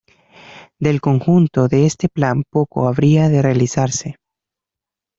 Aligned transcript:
Del 0.79 0.99
conjunto 0.99 1.67
de 1.67 1.85
este 1.85 2.09
plan 2.09 2.41
poco 2.49 2.87
habría 2.87 3.29
de 3.29 3.43
realizarse. 3.43 4.15